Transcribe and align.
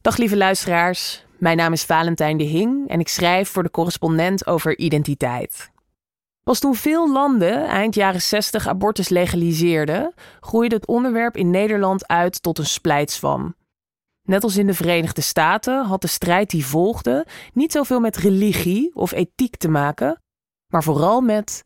Dag 0.00 0.16
lieve 0.16 0.36
luisteraars, 0.36 1.24
mijn 1.38 1.56
naam 1.56 1.72
is 1.72 1.84
Valentijn 1.84 2.36
de 2.36 2.44
Hing 2.44 2.88
en 2.88 3.00
ik 3.00 3.08
schrijf 3.08 3.48
voor 3.48 3.62
de 3.62 3.70
correspondent 3.70 4.46
over 4.46 4.78
identiteit. 4.78 5.70
Pas 6.42 6.58
toen 6.58 6.74
veel 6.74 7.12
landen 7.12 7.66
eind 7.66 7.94
jaren 7.94 8.22
60 8.22 8.66
abortus 8.68 9.08
legaliseerden, 9.08 10.14
groeide 10.40 10.74
het 10.74 10.86
onderwerp 10.86 11.36
in 11.36 11.50
Nederland 11.50 12.08
uit 12.08 12.42
tot 12.42 12.58
een 12.58 12.66
splijtswam. 12.66 13.54
Net 14.22 14.42
als 14.42 14.56
in 14.56 14.66
de 14.66 14.74
Verenigde 14.74 15.20
Staten 15.20 15.84
had 15.84 16.00
de 16.00 16.06
strijd 16.06 16.50
die 16.50 16.66
volgde 16.66 17.26
niet 17.52 17.72
zoveel 17.72 18.00
met 18.00 18.16
religie 18.16 18.94
of 18.94 19.12
ethiek 19.12 19.56
te 19.56 19.68
maken, 19.68 20.22
maar 20.72 20.82
vooral 20.82 21.20
met 21.20 21.64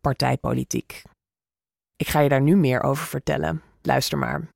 partijpolitiek. 0.00 1.02
Ik 1.96 2.08
ga 2.08 2.20
je 2.20 2.28
daar 2.28 2.40
nu 2.40 2.56
meer 2.56 2.82
over 2.82 3.06
vertellen. 3.06 3.62
Luister 3.82 4.18
maar. 4.18 4.53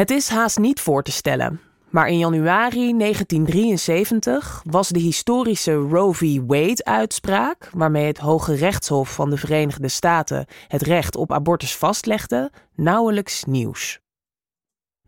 Het 0.00 0.10
is 0.10 0.28
haast 0.28 0.58
niet 0.58 0.80
voor 0.80 1.02
te 1.02 1.12
stellen, 1.12 1.60
maar 1.90 2.08
in 2.08 2.18
januari 2.18 2.98
1973 2.98 4.62
was 4.66 4.88
de 4.88 4.98
historische 4.98 5.74
Roe 5.74 6.14
v. 6.14 6.38
Wade-uitspraak, 6.46 7.70
waarmee 7.72 8.06
het 8.06 8.18
Hoge 8.18 8.54
Rechtshof 8.54 9.14
van 9.14 9.30
de 9.30 9.36
Verenigde 9.36 9.88
Staten 9.88 10.46
het 10.68 10.82
recht 10.82 11.16
op 11.16 11.32
abortus 11.32 11.76
vastlegde, 11.76 12.50
nauwelijks 12.74 13.44
nieuws. 13.44 14.00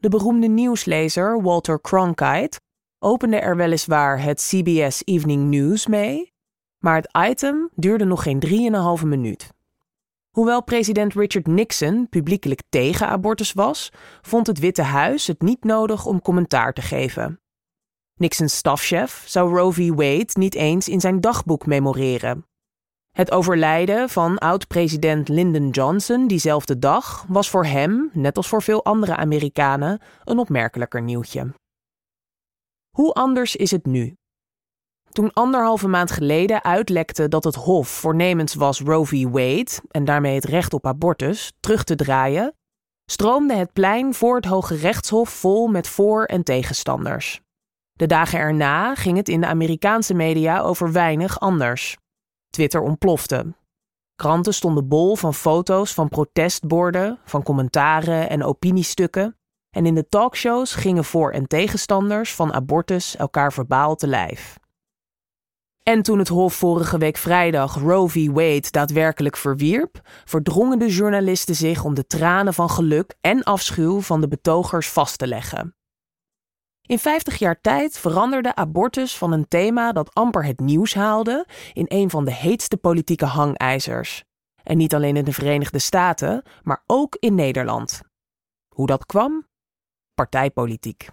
De 0.00 0.08
beroemde 0.08 0.46
nieuwslezer 0.46 1.42
Walter 1.42 1.80
Cronkite 1.80 2.60
opende 2.98 3.36
er 3.36 3.56
weliswaar 3.56 4.22
het 4.22 4.40
CBS 4.40 5.02
Evening 5.04 5.50
News 5.50 5.86
mee, 5.86 6.32
maar 6.78 6.96
het 6.96 7.30
item 7.30 7.70
duurde 7.74 8.04
nog 8.04 8.22
geen 8.22 8.42
3,5 9.00 9.06
minuut. 9.06 9.48
Hoewel 10.32 10.62
president 10.62 11.14
Richard 11.14 11.46
Nixon 11.46 12.08
publiekelijk 12.08 12.62
tegen 12.68 13.08
abortus 13.08 13.52
was, 13.52 13.90
vond 14.20 14.46
het 14.46 14.58
Witte 14.58 14.82
Huis 14.82 15.26
het 15.26 15.42
niet 15.42 15.64
nodig 15.64 16.06
om 16.06 16.22
commentaar 16.22 16.72
te 16.72 16.82
geven. 16.82 17.40
Nixons 18.14 18.56
stafchef 18.56 19.24
zou 19.26 19.58
Roe 19.58 19.72
v. 19.72 19.88
Wade 19.88 20.30
niet 20.32 20.54
eens 20.54 20.88
in 20.88 21.00
zijn 21.00 21.20
dagboek 21.20 21.66
memoreren. 21.66 22.46
Het 23.10 23.30
overlijden 23.30 24.08
van 24.08 24.38
oud-president 24.38 25.28
Lyndon 25.28 25.70
Johnson 25.70 26.26
diezelfde 26.26 26.78
dag 26.78 27.24
was 27.28 27.50
voor 27.50 27.64
hem, 27.64 28.10
net 28.12 28.36
als 28.36 28.48
voor 28.48 28.62
veel 28.62 28.84
andere 28.84 29.16
Amerikanen, 29.16 30.00
een 30.24 30.38
opmerkelijker 30.38 31.02
nieuwtje. 31.02 31.54
Hoe 32.90 33.12
anders 33.12 33.56
is 33.56 33.70
het 33.70 33.86
nu? 33.86 34.16
Toen 35.12 35.32
anderhalve 35.32 35.88
maand 35.88 36.10
geleden 36.10 36.64
uitlekte 36.64 37.28
dat 37.28 37.44
het 37.44 37.54
Hof 37.54 37.88
voornemens 37.88 38.54
was 38.54 38.80
Roe 38.80 39.06
v. 39.06 39.24
Wade 39.30 39.70
en 39.90 40.04
daarmee 40.04 40.34
het 40.34 40.44
recht 40.44 40.74
op 40.74 40.86
abortus 40.86 41.52
terug 41.60 41.84
te 41.84 41.96
draaien, 41.96 42.54
stroomde 43.10 43.54
het 43.54 43.72
plein 43.72 44.14
voor 44.14 44.36
het 44.36 44.44
Hoge 44.44 44.74
Rechtshof 44.74 45.30
vol 45.30 45.66
met 45.66 45.88
voor- 45.88 46.24
en 46.24 46.42
tegenstanders. 46.42 47.40
De 47.92 48.06
dagen 48.06 48.38
erna 48.38 48.94
ging 48.94 49.16
het 49.16 49.28
in 49.28 49.40
de 49.40 49.46
Amerikaanse 49.46 50.14
media 50.14 50.60
over 50.60 50.92
weinig 50.92 51.40
anders. 51.40 51.96
Twitter 52.50 52.80
ontplofte. 52.80 53.54
Kranten 54.14 54.54
stonden 54.54 54.88
bol 54.88 55.16
van 55.16 55.34
foto's 55.34 55.94
van 55.94 56.08
protestborden, 56.08 57.18
van 57.24 57.42
commentaren 57.42 58.28
en 58.28 58.44
opiniestukken. 58.44 59.36
En 59.70 59.86
in 59.86 59.94
de 59.94 60.08
talkshows 60.08 60.74
gingen 60.74 61.04
voor- 61.04 61.32
en 61.32 61.46
tegenstanders 61.46 62.34
van 62.34 62.52
abortus 62.52 63.16
elkaar 63.16 63.52
verbaal 63.52 63.94
te 63.94 64.06
lijf. 64.06 64.60
En 65.82 66.02
toen 66.02 66.18
het 66.18 66.28
Hof 66.28 66.54
vorige 66.54 66.98
week 66.98 67.16
vrijdag 67.16 67.74
Roe 67.74 68.08
v. 68.08 68.26
Wade 68.26 68.70
daadwerkelijk 68.70 69.36
verwierp, 69.36 70.00
verdrongen 70.24 70.78
de 70.78 70.88
journalisten 70.88 71.54
zich 71.54 71.84
om 71.84 71.94
de 71.94 72.06
tranen 72.06 72.54
van 72.54 72.70
geluk 72.70 73.14
en 73.20 73.42
afschuw 73.42 74.00
van 74.00 74.20
de 74.20 74.28
betogers 74.28 74.88
vast 74.88 75.18
te 75.18 75.26
leggen. 75.26 75.76
In 76.82 76.98
50 76.98 77.36
jaar 77.38 77.60
tijd 77.60 77.98
veranderde 77.98 78.54
abortus 78.54 79.16
van 79.18 79.32
een 79.32 79.48
thema 79.48 79.92
dat 79.92 80.14
amper 80.14 80.44
het 80.44 80.60
nieuws 80.60 80.94
haalde 80.94 81.46
in 81.72 81.86
een 81.88 82.10
van 82.10 82.24
de 82.24 82.32
heetste 82.32 82.76
politieke 82.76 83.26
hangijzers. 83.26 84.24
En 84.62 84.76
niet 84.76 84.94
alleen 84.94 85.16
in 85.16 85.24
de 85.24 85.32
Verenigde 85.32 85.78
Staten, 85.78 86.42
maar 86.62 86.82
ook 86.86 87.16
in 87.18 87.34
Nederland. 87.34 88.00
Hoe 88.74 88.86
dat 88.86 89.06
kwam? 89.06 89.46
Partijpolitiek. 90.14 91.08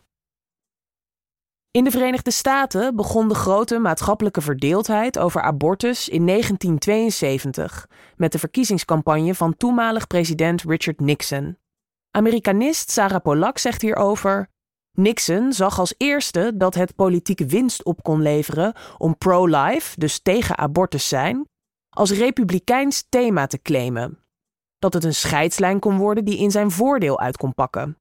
In 1.79 1.85
de 1.85 1.91
Verenigde 1.91 2.31
Staten 2.31 2.95
begon 2.95 3.27
de 3.27 3.35
grote 3.35 3.79
maatschappelijke 3.79 4.41
verdeeldheid 4.41 5.19
over 5.19 5.41
abortus 5.41 6.09
in 6.09 6.25
1972 6.25 7.89
met 8.15 8.31
de 8.31 8.39
verkiezingscampagne 8.39 9.35
van 9.35 9.57
toenmalig 9.57 10.07
president 10.07 10.61
Richard 10.61 10.99
Nixon. 10.99 11.57
Amerikanist 12.11 12.91
Sarah 12.91 13.21
Polak 13.21 13.57
zegt 13.57 13.81
hierover: 13.81 14.49
Nixon 14.91 15.53
zag 15.53 15.79
als 15.79 15.93
eerste 15.97 16.51
dat 16.55 16.75
het 16.75 16.95
politieke 16.95 17.45
winst 17.45 17.83
op 17.83 18.03
kon 18.03 18.21
leveren 18.21 18.73
om 18.97 19.17
pro-life, 19.17 19.99
dus 19.99 20.19
tegen 20.19 20.57
abortus 20.57 21.07
zijn, 21.07 21.47
als 21.89 22.11
republikeins 22.11 23.05
thema 23.09 23.47
te 23.47 23.61
claimen. 23.61 24.19
Dat 24.79 24.93
het 24.93 25.03
een 25.03 25.15
scheidslijn 25.15 25.79
kon 25.79 25.97
worden 25.97 26.25
die 26.25 26.37
in 26.37 26.51
zijn 26.51 26.71
voordeel 26.71 27.19
uit 27.19 27.37
kon 27.37 27.53
pakken. 27.53 27.97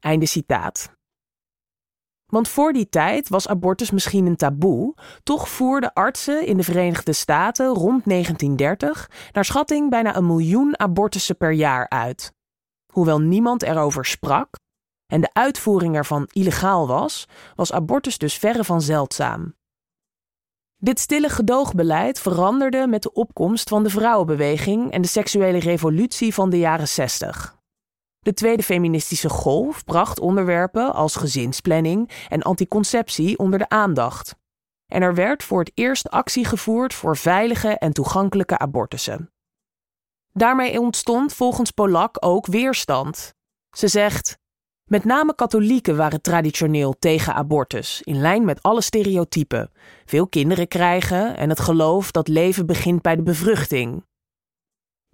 Einde 0.00 0.26
citaat. 0.26 0.95
Want 2.26 2.48
voor 2.48 2.72
die 2.72 2.88
tijd 2.88 3.28
was 3.28 3.48
abortus 3.48 3.90
misschien 3.90 4.26
een 4.26 4.36
taboe, 4.36 4.94
toch 5.22 5.48
voerden 5.48 5.92
artsen 5.92 6.46
in 6.46 6.56
de 6.56 6.62
Verenigde 6.62 7.12
Staten 7.12 7.66
rond 7.66 8.04
1930 8.04 9.10
naar 9.32 9.44
schatting 9.44 9.90
bijna 9.90 10.16
een 10.16 10.26
miljoen 10.26 10.78
abortussen 10.78 11.36
per 11.36 11.52
jaar 11.52 11.88
uit. 11.88 12.32
Hoewel 12.92 13.20
niemand 13.20 13.62
erover 13.62 14.04
sprak 14.04 14.54
en 15.06 15.20
de 15.20 15.30
uitvoering 15.32 15.96
ervan 15.96 16.28
illegaal 16.32 16.86
was, 16.86 17.28
was 17.54 17.72
abortus 17.72 18.18
dus 18.18 18.34
verre 18.34 18.64
van 18.64 18.82
zeldzaam. 18.82 19.54
Dit 20.76 21.00
stille 21.00 21.28
gedoogbeleid 21.28 22.20
veranderde 22.20 22.86
met 22.86 23.02
de 23.02 23.12
opkomst 23.12 23.68
van 23.68 23.82
de 23.82 23.90
vrouwenbeweging 23.90 24.90
en 24.90 25.02
de 25.02 25.08
seksuele 25.08 25.58
revolutie 25.58 26.34
van 26.34 26.50
de 26.50 26.58
jaren 26.58 26.88
60. 26.88 27.55
De 28.26 28.34
tweede 28.34 28.62
feministische 28.62 29.28
golf 29.28 29.84
bracht 29.84 30.20
onderwerpen 30.20 30.94
als 30.94 31.16
gezinsplanning 31.16 32.10
en 32.28 32.42
anticonceptie 32.42 33.38
onder 33.38 33.58
de 33.58 33.68
aandacht. 33.68 34.36
En 34.86 35.02
er 35.02 35.14
werd 35.14 35.42
voor 35.42 35.58
het 35.58 35.70
eerst 35.74 36.10
actie 36.10 36.44
gevoerd 36.44 36.94
voor 36.94 37.16
veilige 37.16 37.68
en 37.68 37.92
toegankelijke 37.92 38.58
abortussen. 38.58 39.32
Daarmee 40.32 40.80
ontstond 40.80 41.32
volgens 41.32 41.70
Polak 41.70 42.16
ook 42.20 42.46
weerstand. 42.46 43.34
Ze 43.76 43.88
zegt: 43.88 44.38
Met 44.84 45.04
name 45.04 45.34
katholieken 45.34 45.96
waren 45.96 46.22
traditioneel 46.22 46.94
tegen 46.98 47.34
abortus, 47.34 48.02
in 48.02 48.20
lijn 48.20 48.44
met 48.44 48.62
alle 48.62 48.82
stereotypen. 48.82 49.70
Veel 50.04 50.28
kinderen 50.28 50.68
krijgen 50.68 51.36
en 51.36 51.48
het 51.48 51.60
geloof 51.60 52.10
dat 52.10 52.28
leven 52.28 52.66
begint 52.66 53.02
bij 53.02 53.16
de 53.16 53.22
bevruchting. 53.22 54.04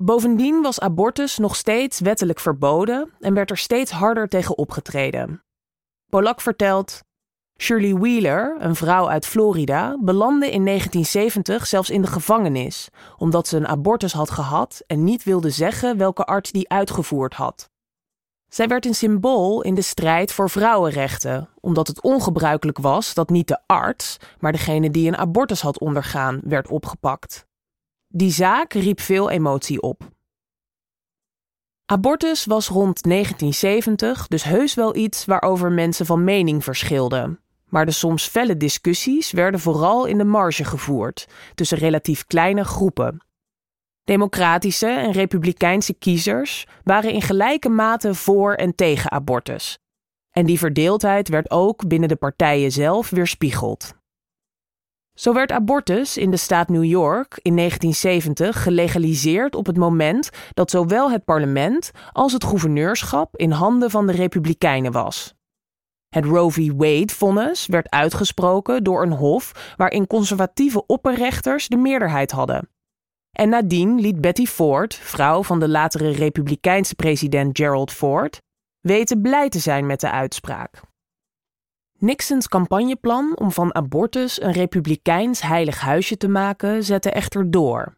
Bovendien 0.04 0.62
was 0.62 0.80
abortus 0.80 1.38
nog 1.38 1.56
steeds 1.56 2.00
wettelijk 2.00 2.40
verboden 2.40 3.12
en 3.20 3.34
werd 3.34 3.50
er 3.50 3.58
steeds 3.58 3.90
harder 3.90 4.28
tegen 4.28 4.58
opgetreden. 4.58 5.44
Polak 6.10 6.40
vertelt: 6.40 7.00
Shirley 7.60 7.94
Wheeler, 7.94 8.56
een 8.58 8.74
vrouw 8.74 9.08
uit 9.08 9.26
Florida, 9.26 9.96
belandde 10.00 10.50
in 10.50 10.64
1970 10.64 11.66
zelfs 11.66 11.90
in 11.90 12.02
de 12.02 12.08
gevangenis 12.08 12.88
omdat 13.18 13.48
ze 13.48 13.56
een 13.56 13.68
abortus 13.68 14.12
had 14.12 14.30
gehad 14.30 14.82
en 14.86 15.04
niet 15.04 15.22
wilde 15.22 15.50
zeggen 15.50 15.96
welke 15.96 16.24
arts 16.24 16.50
die 16.50 16.69
uitgevoerd 16.69 17.34
had. 17.34 17.70
Zij 18.48 18.69
werd 18.69 18.86
een 18.86 18.94
symbool 18.94 19.62
in 19.62 19.74
de 19.74 19.82
strijd 19.82 20.32
voor 20.32 20.50
vrouwenrechten, 20.50 21.48
omdat 21.60 21.86
het 21.86 22.00
ongebruikelijk 22.00 22.78
was 22.78 23.14
dat 23.14 23.30
niet 23.30 23.48
de 23.48 23.58
arts, 23.66 24.16
maar 24.38 24.52
degene 24.52 24.90
die 24.90 25.08
een 25.08 25.16
abortus 25.16 25.60
had 25.60 25.78
ondergaan, 25.78 26.40
werd 26.44 26.69
opgepakt. 26.69 27.50
Die 28.15 28.31
zaak 28.31 28.73
riep 28.73 29.00
veel 29.00 29.31
emotie 29.31 29.83
op. 29.83 30.11
Abortus 31.87 32.45
was 32.45 32.69
rond 32.69 33.03
1970 33.03 34.28
dus 34.28 34.45
heus 34.45 34.75
wel 34.75 34.97
iets 34.97 35.25
waarover 35.25 35.73
mensen 35.73 36.06
van 36.06 36.25
mening 36.25 36.64
verschilden. 36.64 37.41
Maar 37.69 37.87
de 37.87 37.93
soms 37.93 38.26
felle 38.26 38.56
discussies 38.56 39.31
werden 39.31 39.61
vooral 39.61 40.05
in 40.05 40.19
de 40.19 40.25
marge 40.25 40.64
gevoerd, 40.64 41.29
tussen 41.55 41.79
relatief 41.79 42.26
kleine 42.26 42.64
groepen. 42.64 43.25
Democratische 44.05 44.88
en 44.91 45.12
republikeinse 45.12 45.94
kiezers 45.94 46.67
waren 46.85 47.12
in 47.12 47.23
gelijke 47.23 47.69
mate 47.69 48.15
voor 48.15 48.55
en 48.55 48.75
tegen 48.75 49.11
abortus. 49.11 49.79
En 50.31 50.47
die 50.47 50.58
verdeeldheid 50.58 51.29
werd 51.29 51.50
ook 51.50 51.88
binnen 51.88 52.08
de 52.08 52.17
partijen 52.17 52.73
zelf 52.73 53.11
weerspiegeld. 53.11 53.94
Zo 55.14 55.32
werd 55.32 55.53
abortus 55.53 56.17
in 56.17 56.31
de 56.31 56.37
staat 56.37 56.69
New 56.69 56.85
York 56.85 57.38
in 57.43 57.56
1970 57.56 58.62
gelegaliseerd 58.62 59.55
op 59.55 59.67
het 59.67 59.76
moment 59.76 60.31
dat 60.55 60.70
zowel 60.70 61.11
het 61.11 61.25
parlement 61.25 61.91
als 62.12 62.32
het 62.32 62.44
gouverneurschap 62.44 63.37
in 63.37 63.50
handen 63.50 63.91
van 63.91 64.06
de 64.06 64.12
Republikeinen 64.12 64.93
was. 64.93 65.35
Het 66.09 66.25
Roe 66.25 66.50
v. 66.50 66.70
Wade-vonnis 66.76 67.67
werd 67.67 67.91
uitgesproken 67.91 68.85
door 68.85 69.03
een 69.03 69.12
hof 69.12 69.75
waarin 69.76 70.06
conservatieve 70.06 70.87
opperrechters 70.87 71.69
de 71.69 71.76
meerderheid 71.76 72.31
hadden. 72.31 72.69
En 73.31 73.49
nadien 73.49 74.00
liet 74.00 74.20
Betty 74.20 74.47
Ford, 74.47 74.94
vrouw 74.94 75.43
van 75.43 75.61
de 75.61 75.69
latere 75.69 76.11
Republikeinse 76.11 76.94
president 76.94 77.58
Gerald 77.58 77.93
Ford, 77.93 78.41
weten 78.81 79.20
blij 79.20 79.49
te 79.49 79.58
zijn 79.58 79.87
met 79.87 80.00
de 80.00 80.11
uitspraak. 80.11 80.81
Nixons 82.02 82.49
campagneplan 82.49 83.37
om 83.38 83.52
van 83.52 83.75
abortus 83.75 84.40
een 84.43 84.52
republikeins 84.52 85.40
heilig 85.40 85.81
huisje 85.81 86.16
te 86.16 86.28
maken 86.28 86.84
zette 86.84 87.10
echter 87.10 87.50
door. 87.50 87.96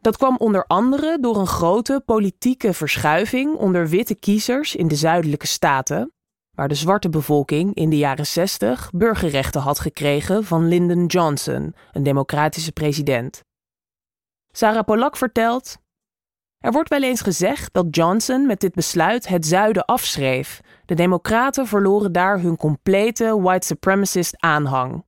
Dat 0.00 0.16
kwam 0.16 0.36
onder 0.36 0.64
andere 0.66 1.18
door 1.20 1.36
een 1.36 1.46
grote 1.46 2.02
politieke 2.04 2.72
verschuiving 2.72 3.54
onder 3.56 3.88
witte 3.88 4.14
kiezers 4.14 4.76
in 4.76 4.88
de 4.88 4.94
zuidelijke 4.94 5.46
staten, 5.46 6.12
waar 6.50 6.68
de 6.68 6.74
zwarte 6.74 7.08
bevolking 7.08 7.74
in 7.74 7.90
de 7.90 7.96
jaren 7.96 8.26
60 8.26 8.90
burgerrechten 8.94 9.60
had 9.60 9.78
gekregen 9.78 10.44
van 10.44 10.68
Lyndon 10.68 11.06
Johnson, 11.06 11.74
een 11.92 12.02
democratische 12.02 12.72
president. 12.72 13.42
Sarah 14.50 14.84
Polak 14.84 15.16
vertelt: 15.16 15.76
Er 16.58 16.72
wordt 16.72 16.88
wel 16.88 17.02
eens 17.02 17.20
gezegd 17.20 17.72
dat 17.72 17.86
Johnson 17.90 18.46
met 18.46 18.60
dit 18.60 18.74
besluit 18.74 19.28
het 19.28 19.46
zuiden 19.46 19.84
afschreef. 19.84 20.60
De 20.92 20.98
Democraten 20.98 21.66
verloren 21.66 22.12
daar 22.12 22.40
hun 22.40 22.56
complete 22.56 23.40
white 23.40 23.66
supremacist 23.66 24.40
aanhang. 24.40 25.04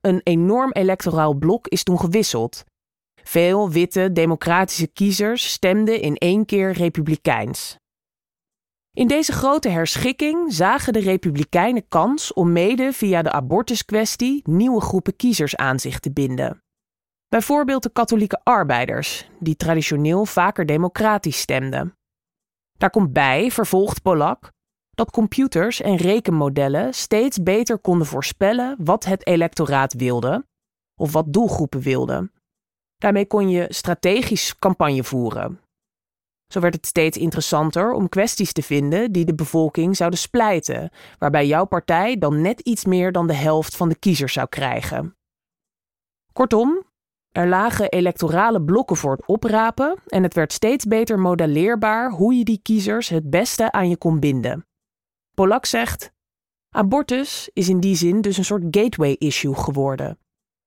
Een 0.00 0.20
enorm 0.22 0.72
electoraal 0.72 1.34
blok 1.34 1.68
is 1.68 1.82
toen 1.82 2.00
gewisseld. 2.00 2.64
Veel 3.22 3.70
witte 3.70 4.12
democratische 4.12 4.86
kiezers 4.86 5.52
stemden 5.52 6.00
in 6.00 6.16
één 6.16 6.44
keer 6.44 6.72
republikeins. 6.72 7.76
In 8.92 9.06
deze 9.06 9.32
grote 9.32 9.68
herschikking 9.68 10.52
zagen 10.52 10.92
de 10.92 11.00
Republikeinen 11.00 11.88
kans 11.88 12.32
om 12.32 12.52
mede 12.52 12.92
via 12.92 13.22
de 13.22 13.32
abortuskwestie 13.32 14.42
nieuwe 14.48 14.80
groepen 14.80 15.16
kiezers 15.16 15.56
aan 15.56 15.78
zich 15.78 16.00
te 16.00 16.12
binden. 16.12 16.62
Bijvoorbeeld 17.28 17.82
de 17.82 17.92
katholieke 17.92 18.40
arbeiders, 18.42 19.30
die 19.38 19.56
traditioneel 19.56 20.24
vaker 20.26 20.66
democratisch 20.66 21.40
stemden. 21.40 21.94
Daar 22.78 22.90
komt 22.90 23.12
bij, 23.12 23.50
vervolgt 23.50 24.02
Polak, 24.02 24.52
dat 24.94 25.10
computers 25.10 25.80
en 25.80 25.96
rekenmodellen 25.96 26.94
steeds 26.94 27.42
beter 27.42 27.78
konden 27.78 28.06
voorspellen 28.06 28.76
wat 28.78 29.04
het 29.04 29.26
electoraat 29.26 29.92
wilde 29.92 30.46
of 31.00 31.12
wat 31.12 31.32
doelgroepen 31.32 31.80
wilden. 31.80 32.32
Daarmee 32.96 33.26
kon 33.26 33.48
je 33.48 33.66
strategisch 33.68 34.58
campagne 34.58 35.04
voeren. 35.04 35.60
Zo 36.52 36.60
werd 36.60 36.74
het 36.74 36.86
steeds 36.86 37.16
interessanter 37.16 37.92
om 37.92 38.08
kwesties 38.08 38.52
te 38.52 38.62
vinden 38.62 39.12
die 39.12 39.24
de 39.24 39.34
bevolking 39.34 39.96
zouden 39.96 40.18
splijten, 40.18 40.90
waarbij 41.18 41.46
jouw 41.46 41.64
partij 41.64 42.18
dan 42.18 42.40
net 42.40 42.60
iets 42.60 42.84
meer 42.84 43.12
dan 43.12 43.26
de 43.26 43.34
helft 43.34 43.76
van 43.76 43.88
de 43.88 43.98
kiezers 43.98 44.32
zou 44.32 44.48
krijgen. 44.48 45.16
Kortom, 46.32 46.82
er 47.30 47.48
lagen 47.48 47.90
electorale 47.90 48.62
blokken 48.62 48.96
voor 48.96 49.12
het 49.12 49.26
oprapen 49.26 49.98
en 50.06 50.22
het 50.22 50.34
werd 50.34 50.52
steeds 50.52 50.84
beter 50.84 51.18
modelleerbaar 51.18 52.10
hoe 52.10 52.34
je 52.34 52.44
die 52.44 52.60
kiezers 52.62 53.08
het 53.08 53.30
beste 53.30 53.72
aan 53.72 53.88
je 53.88 53.96
kon 53.96 54.20
binden. 54.20 54.66
Polak 55.34 55.66
zegt: 55.66 56.12
Abortus 56.70 57.50
is 57.52 57.68
in 57.68 57.80
die 57.80 57.96
zin 57.96 58.20
dus 58.20 58.36
een 58.36 58.44
soort 58.44 58.64
gateway 58.70 59.16
issue 59.18 59.54
geworden 59.54 60.18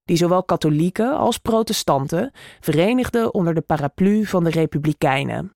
die 0.07 0.17
zowel 0.17 0.43
katholieken 0.43 1.17
als 1.17 1.37
protestanten 1.37 2.31
verenigde 2.59 3.31
onder 3.31 3.53
de 3.53 3.61
paraplu 3.61 4.25
van 4.25 4.43
de 4.43 4.49
Republikeinen. 4.49 5.51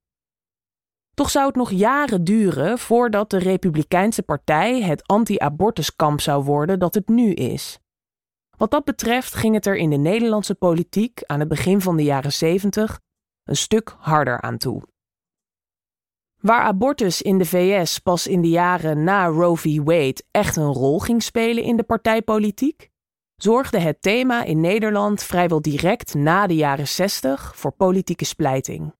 Toch 1.14 1.30
zou 1.30 1.48
het 1.48 1.56
nog 1.56 1.72
jaren 1.72 2.24
duren 2.24 2.80
voordat 2.80 3.30
de 3.30 3.38
Republikeinse 3.38 4.24
Partij 4.24 4.82
het 4.82 5.08
anti-abortuskamp 5.08 6.22
zou 6.22 6.44
worden 6.44 6.80
dat 6.80 6.94
het 6.94 7.08
nu 7.08 7.34
is. 7.34 7.80
Wat 8.58 8.72
dat 8.72 8.84
betreft 8.84 9.34
ging 9.34 9.54
het 9.54 9.66
er 9.66 9.76
in 9.76 9.90
de 9.90 9.98
Nederlandse 9.98 10.56
politiek 10.56 11.24
aan 11.24 11.40
het 11.40 11.50
begin 11.50 11.82
van 11.82 11.98
de 11.98 12.04
jaren 12.04 12.34
70 12.34 13.00
een 13.44 13.56
stuk 13.56 13.96
harder 13.98 14.42
aan 14.42 14.58
toe. 14.58 14.82
Waar 16.42 16.62
abortus 16.62 17.22
in 17.22 17.38
de 17.38 17.46
VS 17.46 18.00
pas 18.00 18.28
in 18.28 18.42
de 18.42 18.50
jaren 18.50 19.04
na 19.04 19.26
Roe 19.26 19.58
v. 19.58 19.78
Wade 19.84 20.24
echt 20.32 20.56
een 20.56 20.74
rol 20.74 21.00
ging 21.00 21.24
spelen 21.24 21.64
in 21.64 21.78
de 21.78 21.84
partijpolitiek, 21.84 22.90
zorgde 23.36 23.80
het 23.80 24.02
thema 24.02 24.44
in 24.44 24.60
Nederland 24.60 25.24
vrijwel 25.24 25.62
direct 25.62 26.14
na 26.14 26.48
de 26.48 26.56
jaren 26.56 26.88
60 26.88 27.56
voor 27.56 27.72
politieke 27.72 28.26
splijting. 28.26 28.94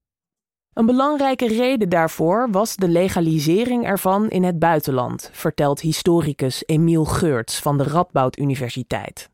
Een 0.74 0.86
belangrijke 0.86 1.48
reden 1.48 1.90
daarvoor 1.90 2.48
was 2.52 2.76
de 2.76 2.88
legalisering 2.88 3.86
ervan 3.86 4.30
in 4.30 4.44
het 4.44 4.60
buitenland, 4.60 5.30
vertelt 5.34 5.80
historicus 5.80 6.64
Emiel 6.66 7.06
Geurts 7.06 7.60
van 7.60 7.78
de 7.78 7.84
Radboud 7.84 8.40
Universiteit. 8.40 9.30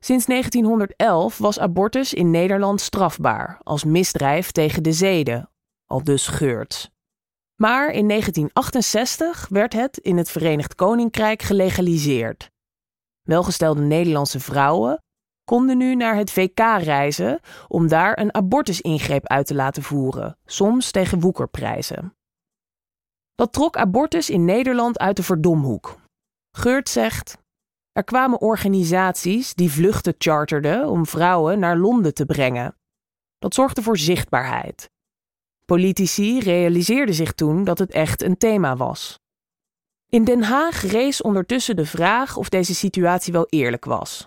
Sinds 0.00 0.26
1911 0.26 1.38
was 1.38 1.58
abortus 1.58 2.14
in 2.14 2.30
Nederland 2.30 2.80
strafbaar 2.80 3.60
als 3.62 3.84
misdrijf 3.84 4.50
tegen 4.50 4.82
de 4.82 4.92
zeden, 4.92 5.50
al 5.86 6.04
dus 6.04 6.26
Geurts. 6.26 6.91
Maar 7.56 7.90
in 7.90 8.08
1968 8.08 9.48
werd 9.48 9.72
het 9.72 9.98
in 9.98 10.16
het 10.16 10.30
Verenigd 10.30 10.74
Koninkrijk 10.74 11.42
gelegaliseerd. 11.42 12.50
Welgestelde 13.22 13.80
Nederlandse 13.80 14.40
vrouwen 14.40 15.02
konden 15.44 15.78
nu 15.78 15.94
naar 15.94 16.16
het 16.16 16.30
VK 16.30 16.58
reizen 16.58 17.40
om 17.68 17.88
daar 17.88 18.18
een 18.18 18.34
abortusingreep 18.34 19.26
uit 19.26 19.46
te 19.46 19.54
laten 19.54 19.82
voeren, 19.82 20.38
soms 20.44 20.90
tegen 20.90 21.20
woekerprijzen. 21.20 22.16
Dat 23.34 23.52
trok 23.52 23.76
abortus 23.76 24.30
in 24.30 24.44
Nederland 24.44 24.98
uit 24.98 25.16
de 25.16 25.22
verdomhoek. 25.22 25.96
Geurt 26.56 26.88
zegt: 26.88 27.38
Er 27.92 28.04
kwamen 28.04 28.40
organisaties 28.40 29.54
die 29.54 29.72
vluchten 29.72 30.14
charterden 30.18 30.88
om 30.88 31.06
vrouwen 31.06 31.58
naar 31.58 31.76
Londen 31.76 32.14
te 32.14 32.26
brengen. 32.26 32.76
Dat 33.38 33.54
zorgde 33.54 33.82
voor 33.82 33.98
zichtbaarheid. 33.98 34.90
Politici 35.64 36.40
realiseerden 36.40 37.14
zich 37.14 37.32
toen 37.32 37.64
dat 37.64 37.78
het 37.78 37.90
echt 37.90 38.22
een 38.22 38.36
thema 38.36 38.76
was. 38.76 39.18
In 40.08 40.24
Den 40.24 40.42
Haag 40.42 40.82
rees 40.82 41.22
ondertussen 41.22 41.76
de 41.76 41.86
vraag 41.86 42.36
of 42.36 42.48
deze 42.48 42.74
situatie 42.74 43.32
wel 43.32 43.46
eerlijk 43.48 43.84
was. 43.84 44.26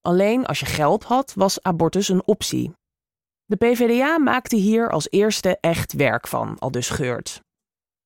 Alleen 0.00 0.46
als 0.46 0.60
je 0.60 0.66
geld 0.66 1.04
had, 1.04 1.34
was 1.34 1.62
abortus 1.62 2.08
een 2.08 2.26
optie. 2.26 2.72
De 3.44 3.56
PvdA 3.56 4.18
maakte 4.18 4.56
hier 4.56 4.90
als 4.90 5.10
eerste 5.10 5.58
echt 5.60 5.92
werk 5.92 6.26
van, 6.26 6.58
al 6.58 6.70
dus 6.70 6.90
Geurt. 6.90 7.40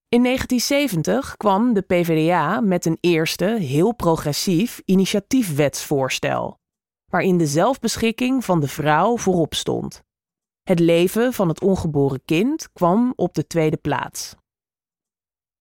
In 0.08 0.22
1970 0.22 1.36
kwam 1.36 1.72
de 1.72 1.80
PvdA 1.80 2.60
met 2.60 2.84
een 2.84 2.98
eerste, 3.00 3.44
heel 3.44 3.94
progressief 3.94 4.80
initiatiefwetsvoorstel, 4.84 6.58
waarin 7.10 7.38
de 7.38 7.46
zelfbeschikking 7.46 8.44
van 8.44 8.60
de 8.60 8.68
vrouw 8.68 9.16
voorop 9.16 9.54
stond. 9.54 10.02
Het 10.62 10.78
leven 10.78 11.32
van 11.32 11.48
het 11.48 11.60
ongeboren 11.60 12.24
kind 12.24 12.72
kwam 12.72 13.12
op 13.16 13.34
de 13.34 13.46
tweede 13.46 13.76
plaats. 13.76 14.34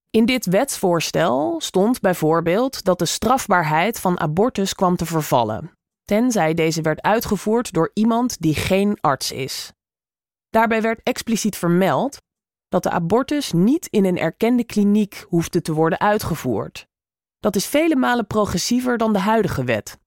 In 0.09 0.25
dit 0.25 0.45
wetsvoorstel 0.45 1.61
stond 1.61 1.99
bijvoorbeeld 1.99 2.83
dat 2.83 2.99
de 2.99 3.05
strafbaarheid 3.05 3.99
van 3.99 4.19
abortus 4.19 4.73
kwam 4.73 4.95
te 4.95 5.05
vervallen, 5.05 5.71
tenzij 6.03 6.53
deze 6.53 6.81
werd 6.81 7.01
uitgevoerd 7.01 7.73
door 7.73 7.91
iemand 7.93 8.41
die 8.41 8.55
geen 8.55 8.97
arts 9.01 9.31
is. 9.31 9.71
Daarbij 10.49 10.81
werd 10.81 10.99
expliciet 11.03 11.55
vermeld 11.55 12.17
dat 12.67 12.83
de 12.83 12.89
abortus 12.89 13.51
niet 13.51 13.87
in 13.87 14.05
een 14.05 14.17
erkende 14.17 14.63
kliniek 14.63 15.25
hoefde 15.27 15.61
te 15.61 15.73
worden 15.73 15.99
uitgevoerd. 15.99 16.87
Dat 17.39 17.55
is 17.55 17.65
vele 17.65 17.95
malen 17.95 18.27
progressiever 18.27 18.97
dan 18.97 19.13
de 19.13 19.19
huidige 19.19 19.63
wet, 19.63 19.99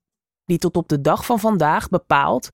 die 0.45 0.59
tot 0.59 0.77
op 0.77 0.89
de 0.89 1.01
dag 1.01 1.27
van 1.27 1.41
vandaag 1.41 1.89
bepaalt 1.89 2.49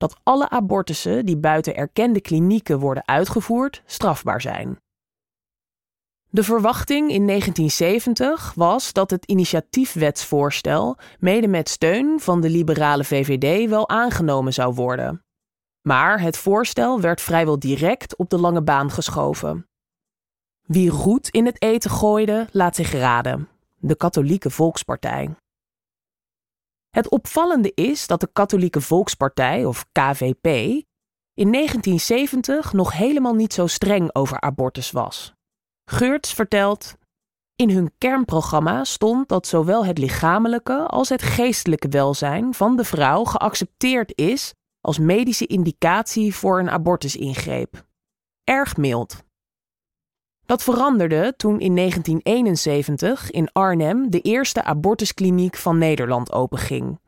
dat 0.00 0.16
alle 0.22 0.48
abortussen 0.48 1.26
die 1.26 1.36
buiten 1.36 1.76
erkende 1.76 2.20
klinieken 2.20 2.78
worden 2.78 3.06
uitgevoerd 3.06 3.82
strafbaar 3.86 4.40
zijn. 4.40 4.78
De 6.30 6.42
verwachting 6.42 7.10
in 7.10 7.26
1970 7.26 8.52
was 8.54 8.92
dat 8.92 9.10
het 9.10 9.24
initiatiefwetsvoorstel 9.24 10.96
mede 11.18 11.48
met 11.48 11.68
steun 11.68 12.20
van 12.20 12.40
de 12.40 12.50
liberale 12.50 13.04
VVD 13.04 13.68
wel 13.68 13.88
aangenomen 13.88 14.52
zou 14.52 14.74
worden. 14.74 15.24
Maar 15.80 16.20
het 16.20 16.36
voorstel 16.36 17.00
werd 17.00 17.20
vrijwel 17.20 17.58
direct 17.58 18.16
op 18.16 18.30
de 18.30 18.38
lange 18.38 18.62
baan 18.62 18.90
geschoven. 18.90 19.66
Wie 20.66 20.90
roet 20.90 21.28
in 21.28 21.46
het 21.46 21.62
eten 21.62 21.90
gooide, 21.90 22.48
laat 22.52 22.76
zich 22.76 22.92
raden: 22.92 23.48
de 23.76 23.96
Katholieke 23.96 24.50
Volkspartij. 24.50 25.34
Het 26.90 27.08
opvallende 27.08 27.72
is 27.74 28.06
dat 28.06 28.20
de 28.20 28.28
Katholieke 28.32 28.80
Volkspartij, 28.80 29.64
of 29.64 29.86
KVP, 29.92 30.46
in 31.34 31.52
1970 31.52 32.72
nog 32.72 32.92
helemaal 32.92 33.34
niet 33.34 33.52
zo 33.52 33.66
streng 33.66 34.14
over 34.14 34.40
abortus 34.40 34.90
was. 34.90 35.34
Geurts 35.84 36.32
vertelt. 36.32 36.98
In 37.56 37.70
hun 37.70 37.92
kernprogramma 37.98 38.84
stond 38.84 39.28
dat 39.28 39.46
zowel 39.46 39.84
het 39.84 39.98
lichamelijke 39.98 40.86
als 40.86 41.08
het 41.08 41.22
geestelijke 41.22 41.88
welzijn 41.88 42.54
van 42.54 42.76
de 42.76 42.84
vrouw 42.84 43.24
geaccepteerd 43.24 44.12
is 44.14 44.54
als 44.80 44.98
medische 44.98 45.46
indicatie 45.46 46.34
voor 46.34 46.58
een 46.58 46.70
abortusingreep. 46.70 47.86
Erg 48.44 48.76
mild. 48.76 49.24
Dat 50.50 50.62
veranderde 50.62 51.34
toen 51.36 51.60
in 51.60 51.76
1971 51.76 53.30
in 53.30 53.52
Arnhem 53.52 54.10
de 54.10 54.20
eerste 54.20 54.62
abortuskliniek 54.62 55.56
van 55.56 55.78
Nederland 55.78 56.32
openging. 56.32 57.00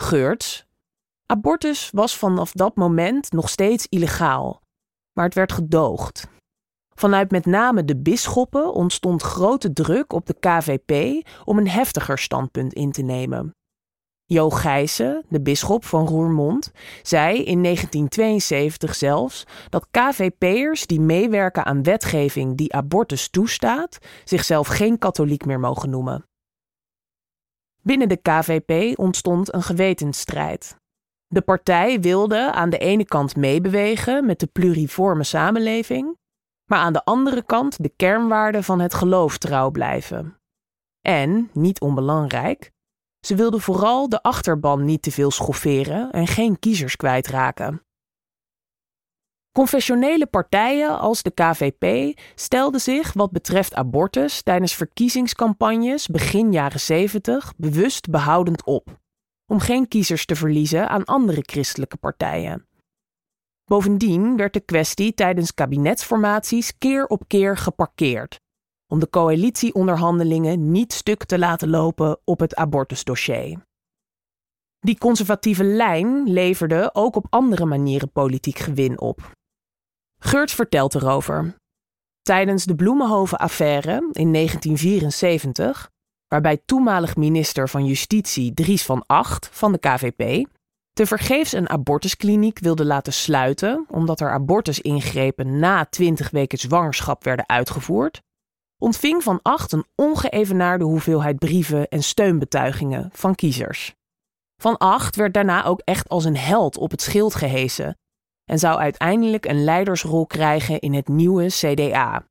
Geurts. 0.00 0.66
Abortus 1.26 1.90
was 1.92 2.16
vanaf 2.16 2.52
dat 2.52 2.76
moment 2.76 3.32
nog 3.32 3.48
steeds 3.48 3.86
illegaal, 3.88 4.62
maar 5.12 5.24
het 5.24 5.34
werd 5.34 5.52
gedoogd. 5.52 6.28
Vanuit 6.94 7.30
met 7.30 7.46
name 7.46 7.84
de 7.84 7.96
bisschoppen 7.96 8.72
ontstond 8.72 9.22
grote 9.22 9.72
druk 9.72 10.12
op 10.12 10.26
de 10.26 10.36
KVP 10.40 11.22
om 11.44 11.58
een 11.58 11.68
heftiger 11.68 12.18
standpunt 12.18 12.72
in 12.72 12.92
te 12.92 13.02
nemen. 13.02 13.54
Jo 14.28 14.50
Gijssen, 14.50 15.24
de 15.28 15.40
bisschop 15.40 15.84
van 15.84 16.06
Roermond, 16.06 16.72
zei 17.02 17.44
in 17.44 17.62
1972 17.62 18.94
zelfs 18.94 19.46
dat 19.68 19.86
KVP'ers 19.90 20.86
die 20.86 21.00
meewerken 21.00 21.64
aan 21.64 21.82
wetgeving 21.82 22.56
die 22.56 22.72
abortus 22.72 23.28
toestaat, 23.28 23.98
zichzelf 24.24 24.66
geen 24.66 24.98
katholiek 24.98 25.44
meer 25.44 25.60
mogen 25.60 25.90
noemen. 25.90 26.26
Binnen 27.82 28.08
de 28.08 28.16
KVP 28.16 28.98
ontstond 28.98 29.54
een 29.54 29.62
gewetensstrijd. 29.62 30.76
De 31.26 31.40
partij 31.40 32.00
wilde 32.00 32.52
aan 32.52 32.70
de 32.70 32.78
ene 32.78 33.04
kant 33.04 33.36
meebewegen 33.36 34.26
met 34.26 34.40
de 34.40 34.46
pluriforme 34.46 35.24
samenleving, 35.24 36.16
maar 36.70 36.78
aan 36.78 36.92
de 36.92 37.04
andere 37.04 37.42
kant 37.42 37.82
de 37.82 37.92
kernwaarden 37.96 38.64
van 38.64 38.80
het 38.80 38.94
geloof 38.94 39.38
trouw 39.38 39.70
blijven. 39.70 40.38
En, 41.00 41.50
niet 41.52 41.80
onbelangrijk, 41.80 42.74
ze 43.26 43.34
wilden 43.34 43.60
vooral 43.60 44.08
de 44.08 44.22
achterban 44.22 44.84
niet 44.84 45.02
te 45.02 45.10
veel 45.10 45.30
schofferen 45.30 46.10
en 46.10 46.26
geen 46.26 46.58
kiezers 46.58 46.96
kwijtraken. 46.96 47.82
Confessionele 49.52 50.26
partijen 50.26 50.98
als 50.98 51.22
de 51.22 51.30
KVP 51.30 52.16
stelden 52.34 52.80
zich 52.80 53.12
wat 53.12 53.30
betreft 53.30 53.74
abortus 53.74 54.42
tijdens 54.42 54.74
verkiezingscampagnes 54.74 56.06
begin 56.06 56.52
jaren 56.52 56.80
70 56.80 57.52
bewust 57.56 58.10
behoudend 58.10 58.64
op, 58.64 59.00
om 59.52 59.60
geen 59.60 59.88
kiezers 59.88 60.26
te 60.26 60.36
verliezen 60.36 60.88
aan 60.88 61.04
andere 61.04 61.42
christelijke 61.46 61.96
partijen. 61.96 62.66
Bovendien 63.64 64.36
werd 64.36 64.52
de 64.52 64.60
kwestie 64.60 65.14
tijdens 65.14 65.54
kabinetsformaties 65.54 66.78
keer 66.78 67.06
op 67.06 67.22
keer 67.26 67.56
geparkeerd, 67.56 68.40
om 68.86 68.98
de 68.98 69.10
coalitieonderhandelingen 69.10 70.70
niet 70.70 70.92
stuk 70.92 71.24
te 71.24 71.38
laten 71.38 71.68
lopen 71.68 72.18
op 72.24 72.40
het 72.40 72.54
abortusdossier. 72.54 73.64
Die 74.78 74.98
conservatieve 74.98 75.64
lijn 75.64 76.22
leverde 76.22 76.90
ook 76.92 77.16
op 77.16 77.26
andere 77.30 77.64
manieren 77.64 78.10
politiek 78.12 78.58
gewin 78.58 79.00
op. 79.00 79.30
Geurt 80.18 80.50
vertelt 80.50 80.94
erover. 80.94 81.54
Tijdens 82.22 82.64
de 82.64 82.74
Bloemenhoven-affaire 82.74 84.08
in 84.12 84.32
1974, 84.32 85.90
waarbij 86.28 86.62
toenmalig 86.64 87.16
minister 87.16 87.68
van 87.68 87.84
Justitie 87.84 88.54
Dries 88.54 88.84
van 88.84 89.06
Acht 89.06 89.48
van 89.52 89.72
de 89.72 89.78
KVP 89.78 90.46
tevergeefs 90.92 91.52
een 91.52 91.68
abortuskliniek 91.68 92.58
wilde 92.58 92.84
laten 92.84 93.12
sluiten 93.12 93.84
omdat 93.88 94.20
er 94.20 94.30
abortusingrepen 94.30 95.58
na 95.58 95.84
20 95.84 96.30
weken 96.30 96.58
zwangerschap 96.58 97.24
werden 97.24 97.48
uitgevoerd, 97.48 98.22
ontving 98.86 99.22
Van 99.22 99.38
Acht 99.42 99.72
een 99.72 99.86
ongeëvenaarde 99.94 100.84
hoeveelheid 100.84 101.38
brieven 101.38 101.88
en 101.88 102.02
steunbetuigingen 102.02 103.10
van 103.12 103.34
kiezers. 103.34 103.94
Van 104.62 104.76
Acht 104.76 105.16
werd 105.16 105.34
daarna 105.34 105.64
ook 105.64 105.80
echt 105.84 106.08
als 106.08 106.24
een 106.24 106.36
held 106.36 106.76
op 106.76 106.90
het 106.90 107.02
schild 107.02 107.34
gehesen 107.34 107.98
en 108.44 108.58
zou 108.58 108.78
uiteindelijk 108.78 109.46
een 109.46 109.64
leidersrol 109.64 110.26
krijgen 110.26 110.80
in 110.80 110.94
het 110.94 111.08
nieuwe 111.08 111.46
CDA. 111.46 112.26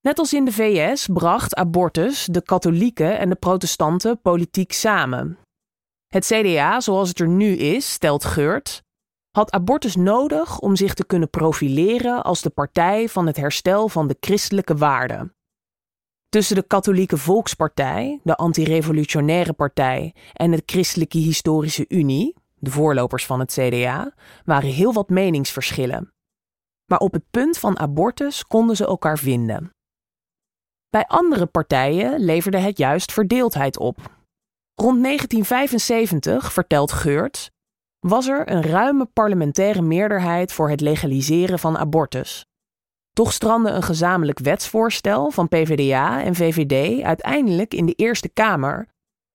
Net 0.00 0.18
als 0.18 0.32
in 0.32 0.44
de 0.44 0.52
VS 0.52 1.06
bracht 1.12 1.54
abortus 1.54 2.24
de 2.24 2.42
katholieken 2.42 3.18
en 3.18 3.28
de 3.28 3.34
protestanten 3.34 4.20
politiek 4.20 4.72
samen. 4.72 5.38
Het 6.06 6.26
CDA, 6.26 6.80
zoals 6.80 7.08
het 7.08 7.20
er 7.20 7.28
nu 7.28 7.56
is, 7.56 7.92
stelt 7.92 8.24
Geurt, 8.24 8.82
had 9.38 9.52
abortus 9.52 9.96
nodig 9.96 10.58
om 10.58 10.76
zich 10.76 10.94
te 10.94 11.06
kunnen 11.06 11.30
profileren 11.30 12.24
als 12.24 12.42
de 12.42 12.50
partij 12.50 13.08
van 13.08 13.26
het 13.26 13.36
herstel 13.36 13.88
van 13.88 14.08
de 14.08 14.16
christelijke 14.20 14.76
waarden. 14.76 15.34
Tussen 16.28 16.56
de 16.56 16.62
Katholieke 16.66 17.16
Volkspartij, 17.16 18.20
de 18.22 18.36
Antirevolutionaire 18.36 19.52
Partij 19.52 20.14
en 20.32 20.50
de 20.50 20.62
Christelijke 20.66 21.18
Historische 21.18 21.84
Unie, 21.88 22.34
de 22.54 22.70
voorlopers 22.70 23.26
van 23.26 23.40
het 23.40 23.52
CDA, 23.52 24.14
waren 24.44 24.70
heel 24.70 24.92
wat 24.92 25.08
meningsverschillen. 25.08 26.12
Maar 26.90 26.98
op 26.98 27.12
het 27.12 27.30
punt 27.30 27.58
van 27.58 27.78
abortus 27.78 28.46
konden 28.46 28.76
ze 28.76 28.86
elkaar 28.86 29.18
vinden. 29.18 29.70
Bij 30.90 31.06
andere 31.06 31.46
partijen 31.46 32.20
leverde 32.20 32.58
het 32.58 32.78
juist 32.78 33.12
verdeeldheid 33.12 33.78
op. 33.78 33.96
Rond 34.74 35.02
1975, 35.02 36.52
vertelt 36.52 36.92
Geurt, 36.92 37.50
was 38.08 38.26
er 38.26 38.50
een 38.50 38.62
ruime 38.62 39.04
parlementaire 39.04 39.82
meerderheid 39.82 40.52
voor 40.52 40.70
het 40.70 40.80
legaliseren 40.80 41.58
van 41.58 41.78
abortus. 41.78 42.46
Toch 43.12 43.32
strandde 43.32 43.70
een 43.70 43.82
gezamenlijk 43.82 44.38
wetsvoorstel 44.38 45.30
van 45.30 45.48
PvdA 45.48 46.22
en 46.22 46.34
VVD 46.34 47.02
uiteindelijk 47.02 47.74
in 47.74 47.86
de 47.86 47.92
Eerste 47.92 48.28
Kamer, 48.28 48.88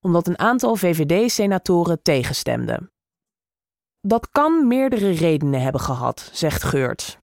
omdat 0.05 0.27
een 0.27 0.39
aantal 0.39 0.75
VVD-senatoren 0.75 2.01
tegenstemden. 2.01 2.91
Dat 4.01 4.29
kan 4.29 4.67
meerdere 4.67 5.09
redenen 5.11 5.61
hebben 5.61 5.81
gehad, 5.81 6.29
zegt 6.33 6.63
Geurt. 6.63 7.17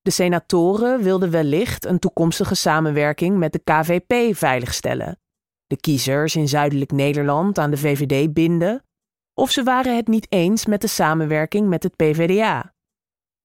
De 0.00 0.10
senatoren 0.10 1.02
wilden 1.02 1.30
wellicht 1.30 1.84
een 1.84 1.98
toekomstige 1.98 2.54
samenwerking 2.54 3.38
met 3.38 3.52
de 3.52 3.58
KVP 3.58 4.36
veiligstellen, 4.36 5.20
de 5.66 5.76
kiezers 5.76 6.36
in 6.36 6.48
Zuidelijk 6.48 6.92
Nederland 6.92 7.58
aan 7.58 7.70
de 7.70 7.76
VVD 7.76 8.32
binden 8.32 8.83
of 9.34 9.50
ze 9.50 9.62
waren 9.62 9.96
het 9.96 10.08
niet 10.08 10.26
eens 10.28 10.66
met 10.66 10.80
de 10.80 10.86
samenwerking 10.86 11.68
met 11.68 11.82
het 11.82 11.96
PVDA. 11.96 12.72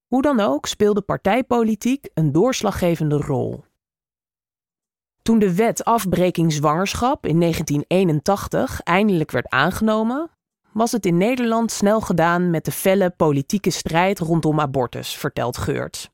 Hoe 0.07 0.21
dan 0.21 0.39
ook 0.39 0.65
speelde 0.65 1.01
partijpolitiek 1.01 2.09
een 2.13 2.31
doorslaggevende 2.31 3.17
rol. 3.17 3.63
Toen 5.21 5.39
de 5.39 5.55
wet 5.55 5.83
afbreking 5.83 6.53
zwangerschap 6.53 7.25
in 7.25 7.39
1981 7.39 8.81
eindelijk 8.81 9.31
werd 9.31 9.49
aangenomen, 9.49 10.29
was 10.71 10.91
het 10.91 11.05
in 11.05 11.17
Nederland 11.17 11.71
snel 11.71 12.01
gedaan 12.01 12.49
met 12.49 12.65
de 12.65 12.71
felle 12.71 13.09
politieke 13.09 13.69
strijd 13.69 14.19
rondom 14.19 14.59
abortus, 14.59 15.15
vertelt 15.15 15.57
Geurt. 15.57 16.11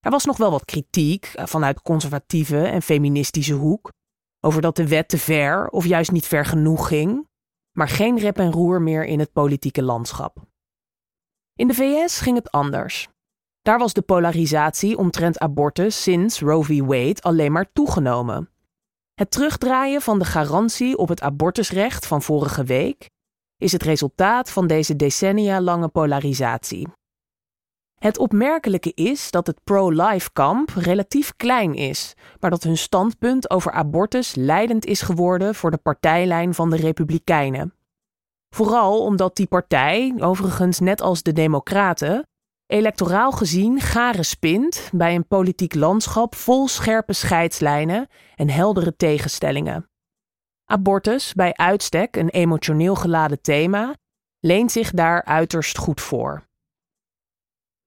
Er 0.00 0.10
was 0.10 0.24
nog 0.24 0.36
wel 0.36 0.50
wat 0.50 0.64
kritiek 0.64 1.24
eh, 1.34 1.46
vanuit 1.46 1.82
conservatieve 1.82 2.66
en 2.66 2.82
feministische 2.82 3.54
hoek 3.54 3.92
over 4.40 4.62
dat 4.62 4.76
de 4.76 4.88
wet 4.88 5.08
te 5.08 5.18
ver 5.18 5.68
of 5.68 5.86
juist 5.86 6.10
niet 6.10 6.26
ver 6.26 6.44
genoeg 6.44 6.88
ging, 6.88 7.28
maar 7.72 7.88
geen 7.88 8.18
rep 8.18 8.38
en 8.38 8.52
roer 8.52 8.82
meer 8.82 9.04
in 9.04 9.18
het 9.18 9.32
politieke 9.32 9.82
landschap. 9.82 10.36
In 11.54 11.68
de 11.68 11.74
VS 11.74 12.20
ging 12.20 12.36
het 12.36 12.50
anders. 12.50 13.08
Daar 13.62 13.78
was 13.78 13.92
de 13.92 14.02
polarisatie 14.02 14.98
omtrent 14.98 15.38
abortus 15.38 16.02
sinds 16.02 16.40
Roe 16.40 16.64
v. 16.64 16.80
Wade 16.80 17.20
alleen 17.20 17.52
maar 17.52 17.72
toegenomen. 17.72 18.50
Het 19.14 19.30
terugdraaien 19.30 20.02
van 20.02 20.18
de 20.18 20.24
garantie 20.24 20.96
op 20.96 21.08
het 21.08 21.20
abortusrecht 21.20 22.06
van 22.06 22.22
vorige 22.22 22.64
week 22.64 23.10
is 23.56 23.72
het 23.72 23.82
resultaat 23.82 24.50
van 24.50 24.66
deze 24.66 24.96
decennia 24.96 25.60
lange 25.60 25.88
polarisatie. 25.88 26.88
Het 28.02 28.18
opmerkelijke 28.18 28.92
is 28.94 29.30
dat 29.30 29.46
het 29.46 29.64
pro-life 29.64 30.32
kamp 30.32 30.70
relatief 30.70 31.32
klein 31.36 31.74
is, 31.74 32.14
maar 32.40 32.50
dat 32.50 32.62
hun 32.62 32.78
standpunt 32.78 33.50
over 33.50 33.72
abortus 33.72 34.34
leidend 34.34 34.84
is 34.84 35.02
geworden 35.02 35.54
voor 35.54 35.70
de 35.70 35.76
partijlijn 35.76 36.54
van 36.54 36.70
de 36.70 36.76
Republikeinen. 36.76 37.74
Vooral 38.54 39.04
omdat 39.04 39.36
die 39.36 39.46
partij, 39.46 40.14
overigens 40.18 40.78
net 40.78 41.00
als 41.00 41.22
de 41.22 41.32
Democraten, 41.32 42.28
electoraal 42.66 43.32
gezien 43.32 43.80
garen 43.80 44.24
spint 44.24 44.90
bij 44.92 45.14
een 45.14 45.26
politiek 45.26 45.74
landschap 45.74 46.34
vol 46.34 46.68
scherpe 46.68 47.12
scheidslijnen 47.12 48.08
en 48.34 48.50
heldere 48.50 48.96
tegenstellingen. 48.96 49.88
Abortus, 50.64 51.32
bij 51.32 51.54
uitstek 51.54 52.16
een 52.16 52.28
emotioneel 52.28 52.94
geladen 52.94 53.40
thema, 53.40 53.94
leent 54.40 54.72
zich 54.72 54.90
daar 54.90 55.24
uiterst 55.24 55.78
goed 55.78 56.00
voor. 56.00 56.50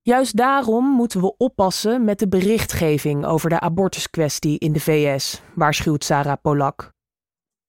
Juist 0.07 0.38
daarom 0.38 0.85
moeten 0.85 1.21
we 1.21 1.38
oppassen 1.38 2.03
met 2.03 2.19
de 2.19 2.27
berichtgeving 2.27 3.25
over 3.25 3.50
de 3.50 3.59
abortuskwestie 3.59 4.59
in 4.59 4.74
de 4.74 4.79
VS, 4.79 5.41
waarschuwt 5.55 6.03
Sarah 6.03 6.41
Polak. 6.41 6.91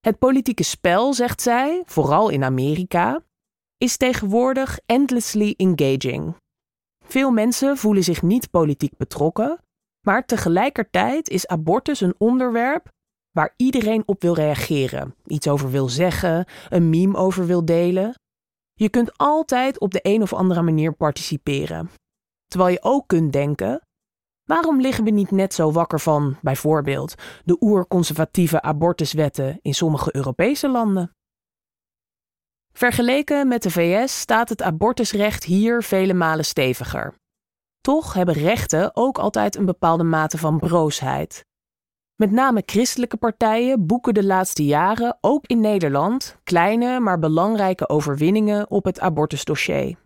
Het 0.00 0.18
politieke 0.18 0.62
spel, 0.62 1.14
zegt 1.14 1.42
zij, 1.42 1.82
vooral 1.86 2.28
in 2.28 2.44
Amerika, 2.44 3.20
is 3.76 3.96
tegenwoordig 3.96 4.78
endlessly 4.86 5.54
engaging. 5.56 6.34
Veel 7.04 7.30
mensen 7.30 7.76
voelen 7.76 8.04
zich 8.04 8.22
niet 8.22 8.50
politiek 8.50 8.96
betrokken, 8.96 9.60
maar 10.06 10.26
tegelijkertijd 10.26 11.28
is 11.28 11.46
abortus 11.46 12.00
een 12.00 12.14
onderwerp 12.18 12.88
waar 13.30 13.54
iedereen 13.56 14.02
op 14.06 14.22
wil 14.22 14.34
reageren, 14.34 15.14
iets 15.26 15.48
over 15.48 15.70
wil 15.70 15.88
zeggen, 15.88 16.46
een 16.68 16.90
meme 16.90 17.16
over 17.16 17.46
wil 17.46 17.64
delen. 17.64 18.14
Je 18.74 18.88
kunt 18.88 19.18
altijd 19.18 19.78
op 19.80 19.92
de 19.92 20.00
een 20.02 20.22
of 20.22 20.32
andere 20.32 20.62
manier 20.62 20.92
participeren. 20.92 21.90
Terwijl 22.46 22.72
je 22.72 22.82
ook 22.82 23.06
kunt 23.06 23.32
denken: 23.32 23.86
waarom 24.44 24.80
liggen 24.80 25.04
we 25.04 25.10
niet 25.10 25.30
net 25.30 25.54
zo 25.54 25.72
wakker 25.72 26.00
van, 26.00 26.36
bijvoorbeeld, 26.42 27.14
de 27.44 27.56
oerconservatieve 27.60 28.62
abortuswetten 28.62 29.58
in 29.62 29.74
sommige 29.74 30.16
Europese 30.16 30.68
landen? 30.68 31.10
Vergeleken 32.72 33.48
met 33.48 33.62
de 33.62 33.70
VS 33.70 34.20
staat 34.20 34.48
het 34.48 34.62
abortusrecht 34.62 35.44
hier 35.44 35.82
vele 35.82 36.14
malen 36.14 36.44
steviger. 36.44 37.14
Toch 37.80 38.12
hebben 38.12 38.34
rechten 38.34 38.96
ook 38.96 39.18
altijd 39.18 39.56
een 39.56 39.64
bepaalde 39.64 40.04
mate 40.04 40.38
van 40.38 40.58
broosheid. 40.58 41.44
Met 42.14 42.30
name 42.30 42.62
christelijke 42.66 43.16
partijen 43.16 43.86
boeken 43.86 44.14
de 44.14 44.24
laatste 44.24 44.64
jaren, 44.64 45.18
ook 45.20 45.46
in 45.46 45.60
Nederland, 45.60 46.36
kleine 46.44 47.00
maar 47.00 47.18
belangrijke 47.18 47.88
overwinningen 47.88 48.70
op 48.70 48.84
het 48.84 49.00
abortusdossier. 49.00 49.96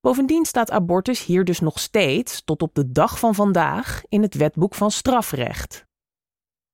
Bovendien 0.00 0.44
staat 0.44 0.70
abortus 0.70 1.24
hier 1.24 1.44
dus 1.44 1.60
nog 1.60 1.78
steeds, 1.78 2.44
tot 2.44 2.62
op 2.62 2.74
de 2.74 2.92
dag 2.92 3.18
van 3.18 3.34
vandaag, 3.34 4.02
in 4.08 4.22
het 4.22 4.34
wetboek 4.34 4.74
van 4.74 4.90
strafrecht. 4.90 5.86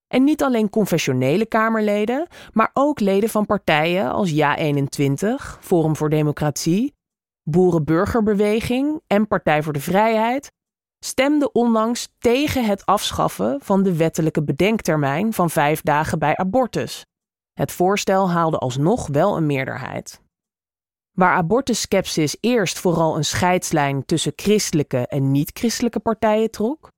En 0.06 0.24
niet 0.24 0.42
alleen 0.42 0.70
confessionele 0.70 1.46
Kamerleden, 1.46 2.26
maar 2.52 2.70
ook 2.72 3.00
leden 3.00 3.28
van 3.28 3.46
partijen 3.46 4.12
als 4.12 4.32
Ja21, 4.32 5.60
Forum 5.60 5.96
voor 5.96 6.10
Democratie, 6.10 6.94
Boerenburgerbeweging 7.42 9.00
en 9.06 9.26
Partij 9.26 9.62
voor 9.62 9.72
de 9.72 9.80
Vrijheid 9.80 10.52
stemden 11.04 11.54
onlangs 11.54 12.08
tegen 12.18 12.64
het 12.64 12.86
afschaffen 12.86 13.60
van 13.62 13.82
de 13.82 13.96
wettelijke 13.96 14.42
bedenktermijn 14.44 15.32
van 15.32 15.50
vijf 15.50 15.82
dagen 15.82 16.18
bij 16.18 16.36
abortus. 16.36 17.06
Het 17.52 17.72
voorstel 17.72 18.30
haalde 18.30 18.58
alsnog 18.58 19.06
wel 19.06 19.36
een 19.36 19.46
meerderheid. 19.46 20.23
Waar 21.14 21.36
abortusskepsis 21.36 22.36
eerst 22.40 22.78
vooral 22.78 23.16
een 23.16 23.24
scheidslijn 23.24 24.04
tussen 24.04 24.32
christelijke 24.36 25.06
en 25.06 25.30
niet-christelijke 25.30 26.00
partijen 26.00 26.50
trok, 26.50 26.88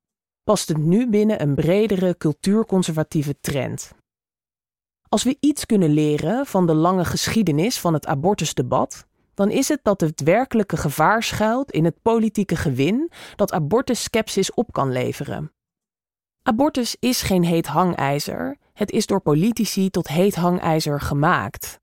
past 0.45 0.69
het 0.69 0.79
nu 0.79 1.09
binnen 1.09 1.43
een 1.43 1.55
bredere 1.55 2.17
cultuurconservatieve 2.17 3.37
trend. 3.41 3.95
Als 5.09 5.23
we 5.23 5.37
iets 5.41 5.67
kunnen 5.67 5.91
leren 5.91 6.47
van 6.47 6.67
de 6.67 6.75
lange 6.75 7.05
geschiedenis 7.05 7.81
van 7.81 7.93
het 7.93 8.07
abortusdebat, 8.07 9.07
dan 9.35 9.51
is 9.51 9.69
het 9.69 9.81
dat 9.83 10.01
het 10.01 10.21
werkelijke 10.21 10.77
gevaar 10.77 11.23
schuilt 11.23 11.71
in 11.71 11.85
het 11.85 12.03
politieke 12.03 12.57
gewin 12.57 13.11
dat 13.35 13.53
abortusskepsis 13.53 14.55
op 14.55 14.73
kan 14.73 14.93
leveren. 14.93 15.53
Abortus 16.43 16.97
is 16.99 17.23
geen 17.23 17.45
heet 17.45 17.67
hangijzer, 17.67 18.57
het 18.73 18.91
is 18.91 19.07
door 19.07 19.21
politici 19.21 19.91
tot 19.91 20.09
heet 20.09 20.35
hangijzer 20.35 21.01
gemaakt. 21.01 21.79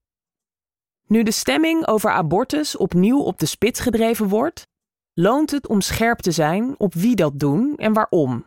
Nu 1.14 1.24
de 1.24 1.32
stemming 1.32 1.88
over 1.88 2.12
abortus 2.12 2.78
opnieuw 2.78 3.20
op 3.20 3.40
de 3.40 3.46
spits 3.46 3.80
gedreven 3.80 4.28
wordt, 4.28 4.68
loont 5.14 5.52
het 5.52 5.68
om 5.68 5.82
scherp 5.82 6.20
te 6.20 6.32
zijn 6.32 6.80
op 6.80 6.94
wie 6.94 7.16
dat 7.16 7.40
doen 7.40 7.76
en 7.76 7.94
waarom. 7.94 8.46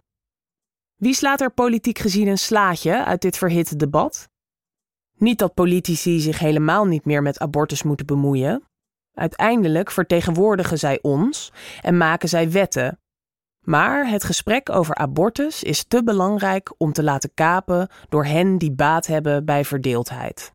Wie 0.94 1.14
slaat 1.14 1.40
er 1.40 1.50
politiek 1.50 1.99
gezien 1.99 2.26
een 2.26 2.38
slaatje 2.38 3.04
uit 3.04 3.20
dit 3.20 3.37
verhitte 3.37 3.76
debat? 3.76 4.28
Niet 5.18 5.38
dat 5.38 5.54
politici 5.54 6.20
zich 6.20 6.38
helemaal 6.38 6.85
niet 6.85 7.04
meer 7.04 7.23
met 7.23 7.38
abortus 7.38 7.82
moeten 7.82 8.06
bemoeien. 8.06 8.62
Uiteindelijk 9.14 9.90
vertegenwoordigen 9.90 10.78
zij 10.78 10.99
ons 11.02 11.52
en 11.80 11.96
maken 11.96 12.28
zij 12.28 12.50
wetten. 12.50 13.00
Maar 13.61 14.11
het 14.11 14.25
gesprek 14.25 14.70
over 14.70 14.94
abortus 14.94 15.62
is 15.62 15.85
te 15.85 16.04
belangrijk 16.04 16.75
om 16.78 16.92
te 16.92 17.02
laten 17.02 17.35
kapen 17.35 17.88
door 18.08 18.25
hen 18.25 18.58
die 18.58 18.73
baat 18.73 19.06
hebben 19.06 19.44
bij 19.44 19.64
verdeeldheid. 19.64 20.54